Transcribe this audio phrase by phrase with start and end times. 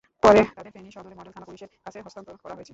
[0.23, 2.69] পরে তাঁদের ফেনী সদর মডেল থানা পুলিশের কাছে হস্তান্তর করা হয়েছে।